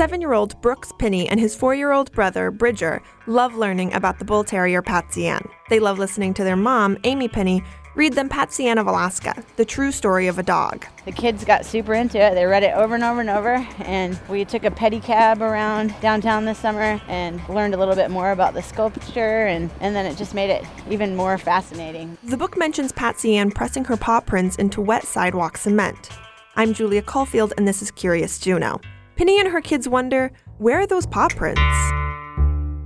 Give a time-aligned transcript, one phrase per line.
[0.00, 4.18] Seven year old Brooks Pinney and his four year old brother, Bridger, love learning about
[4.18, 5.46] the bull terrier Patsy Ann.
[5.68, 7.62] They love listening to their mom, Amy Pinney,
[7.96, 10.86] read them Patsy Ann of Alaska, the true story of a dog.
[11.04, 12.34] The kids got super into it.
[12.34, 13.56] They read it over and over and over.
[13.80, 18.32] And we took a pedicab around downtown this summer and learned a little bit more
[18.32, 19.48] about the sculpture.
[19.48, 22.16] And, and then it just made it even more fascinating.
[22.22, 26.08] The book mentions Patsy Ann pressing her paw prints into wet sidewalk cement.
[26.56, 28.80] I'm Julia Caulfield, and this is Curious Juneau.
[29.20, 31.60] Pinney and her kids wonder where are those paw prints?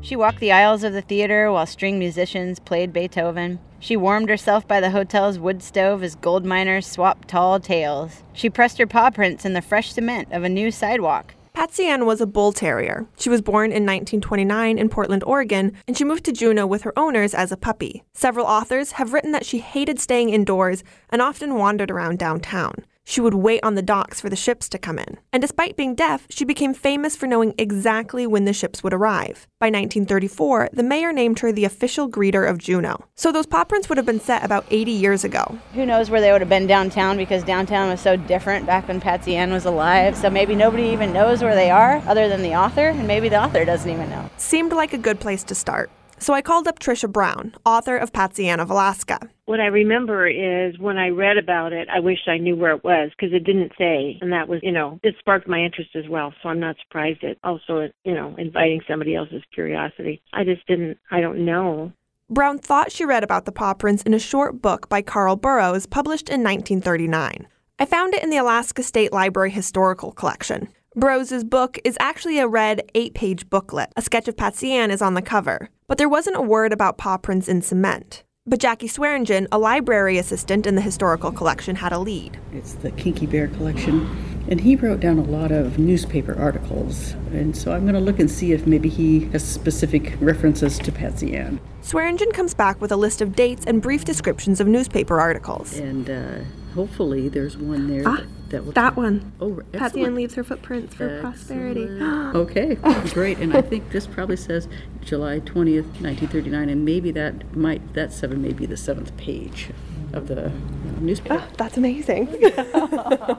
[0.00, 3.58] She walked the aisles of the theater while string musicians played Beethoven.
[3.80, 8.22] She warmed herself by the hotel's wood stove as gold miners swapped tall tales.
[8.32, 11.34] She pressed her paw prints in the fresh cement of a new sidewalk.
[11.52, 13.08] Patsy Ann was a bull terrier.
[13.18, 16.96] She was born in 1929 in Portland, Oregon, and she moved to Juneau with her
[16.96, 18.04] owners as a puppy.
[18.12, 22.84] Several authors have written that she hated staying indoors and often wandered around downtown.
[23.04, 25.18] She would wait on the docks for the ships to come in.
[25.32, 29.48] And despite being deaf, she became famous for knowing exactly when the ships would arrive.
[29.58, 33.04] By 1934, the mayor named her the official greeter of Juneau.
[33.16, 35.58] So those paw prints would have been set about 80 years ago.
[35.74, 39.00] Who knows where they would have been downtown because downtown was so different back when
[39.00, 40.16] Patsy Ann was alive.
[40.16, 43.42] So maybe nobody even knows where they are other than the author, and maybe the
[43.42, 44.30] author doesn't even know.
[44.36, 45.90] Seemed like a good place to start.
[46.18, 49.20] So I called up Trisha Brown, author of Patsy Ann of Alaska.
[49.50, 52.84] What I remember is when I read about it, I wished I knew where it
[52.84, 54.16] was because it didn't say.
[54.20, 56.32] And that was, you know, it sparked my interest as well.
[56.40, 60.22] So I'm not surprised at also, you know, inviting somebody else's curiosity.
[60.32, 61.92] I just didn't, I don't know.
[62.28, 65.84] Brown thought she read about the paw prints in a short book by Carl Burroughs
[65.84, 67.48] published in 1939.
[67.80, 70.68] I found it in the Alaska State Library Historical Collection.
[70.94, 73.92] Burroughs' book is actually a red eight page booklet.
[73.96, 76.98] A sketch of Patsy Ann is on the cover, but there wasn't a word about
[76.98, 78.22] paw prints in cement.
[78.50, 82.36] But Jackie Swearingen, a library assistant in the historical collection, had a lead.
[82.52, 84.10] It's the Kinky Bear collection,
[84.48, 87.12] and he wrote down a lot of newspaper articles.
[87.30, 90.90] And so I'm going to look and see if maybe he has specific references to
[90.90, 91.60] Patsy Ann.
[91.82, 95.78] Swearingen comes back with a list of dates and brief descriptions of newspaper articles.
[95.78, 96.38] And uh,
[96.74, 98.74] hopefully there's one there Ah, that, that.
[98.74, 99.32] That one.
[99.40, 101.88] Oh, Patsy Ann leaves her footprints for prosperity.
[102.30, 102.76] Okay,
[103.12, 103.38] great.
[103.38, 104.68] And I think this probably says
[105.00, 109.70] July 20th, 1939, and maybe that might, that seven may be the seventh page
[110.12, 110.52] of the
[111.00, 111.38] newspaper.
[111.40, 112.28] Ah, that's amazing.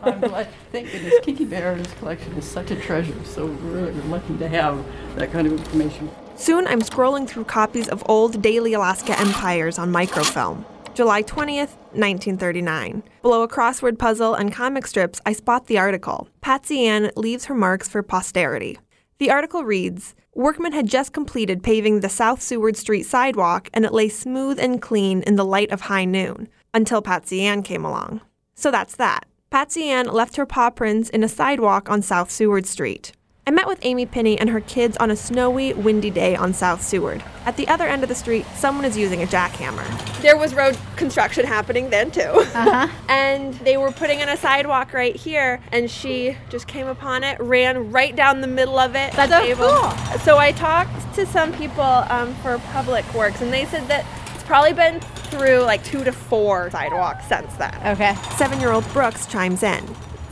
[0.03, 0.47] I'm glad.
[0.71, 4.83] Thank goodness Kiki Bear's collection is such a treasure, so we're really lucky to have
[5.15, 6.09] that kind of information.
[6.35, 10.65] Soon I'm scrolling through copies of old Daily Alaska Empires on microfilm.
[11.01, 13.01] July 20th, 1939.
[13.23, 17.55] Below a crossword puzzle and comic strips, I spot the article Patsy Ann leaves her
[17.55, 18.77] marks for posterity.
[19.17, 23.95] The article reads Workmen had just completed paving the South Seward Street sidewalk, and it
[23.95, 28.21] lay smooth and clean in the light of high noon until Patsy Ann came along.
[28.53, 29.25] So that's that.
[29.49, 33.11] Patsy Ann left her paw prints in a sidewalk on South Seward Street.
[33.51, 36.81] I met with Amy Pinney and her kids on a snowy, windy day on South
[36.81, 37.21] Seward.
[37.45, 39.85] At the other end of the street, someone is using a jackhammer.
[40.21, 42.21] There was road construction happening then, too.
[42.21, 42.87] Uh-huh.
[43.09, 47.37] and they were putting in a sidewalk right here, and she just came upon it,
[47.41, 49.11] ran right down the middle of it.
[49.11, 50.19] That's so cool.
[50.19, 54.43] So I talked to some people um, for Public Works, and they said that it's
[54.43, 57.75] probably been through like two to four sidewalks since then.
[57.85, 58.15] Okay.
[58.37, 59.85] Seven year old Brooks chimes in.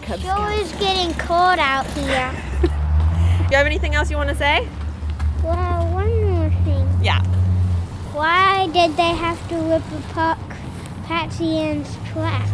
[0.04, 2.49] Cub It's always getting cold out here.
[3.50, 4.68] Do you have anything else you want to say?
[5.44, 6.88] well, one more thing.
[7.02, 7.24] Yeah.
[8.14, 10.38] Why did they have to rip apart
[11.06, 12.48] Patsy Ann's track?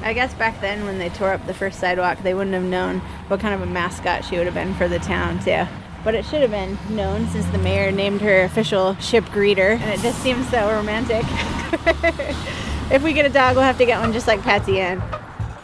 [0.00, 3.00] I guess back then when they tore up the first sidewalk, they wouldn't have known
[3.28, 5.66] what kind of a mascot she would have been for the town, too.
[6.04, 9.90] But it should have been known since the mayor named her official ship greeter, and
[9.90, 11.24] it just seems so romantic.
[12.90, 15.02] if we get a dog, we'll have to get one just like Patsy Ann.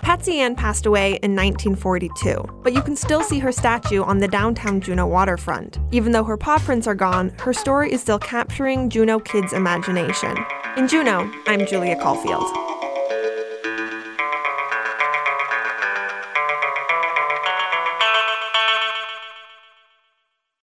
[0.02, 4.26] Patsy Ann passed away in 1942, but you can still see her statue on the
[4.26, 5.78] downtown Juneau waterfront.
[5.92, 10.36] Even though her paw prints are gone, her story is still capturing Juneau kids' imagination.
[10.76, 12.71] In Juneau, I'm Julia Caulfield.